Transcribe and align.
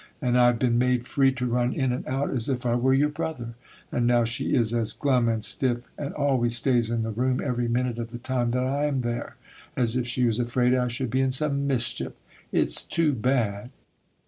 and 0.19 0.35
I've 0.35 0.57
been 0.57 0.79
made 0.79 1.07
free 1.07 1.31
to 1.33 1.45
run 1.45 1.73
in 1.73 1.91
and 1.91 2.07
out 2.07 2.31
as 2.31 2.49
if 2.49 2.65
I 2.65 2.73
were 2.73 2.91
your 2.95 3.07
brother;—and 3.09 4.07
now 4.07 4.23
she 4.23 4.55
is 4.55 4.73
as 4.73 4.93
glum 4.93 5.29
and 5.29 5.43
stiff, 5.43 5.87
and 5.95 6.11
always 6.15 6.55
stays 6.55 6.89
in 6.89 7.03
the 7.03 7.11
room 7.11 7.39
every 7.39 7.67
minute 7.67 7.99
of 7.99 8.09
the 8.09 8.17
time 8.17 8.49
that 8.49 8.63
I 8.65 8.85
am 8.85 9.01
there, 9.01 9.35
as 9.77 9.95
if 9.95 10.07
she 10.07 10.23
was 10.25 10.39
afraid 10.39 10.73
I 10.73 10.87
should 10.87 11.11
be 11.11 11.21
in 11.21 11.29
some 11.29 11.67
mischief. 11.67 12.13
It's 12.51 12.81
too 12.81 13.13
bad! 13.13 13.69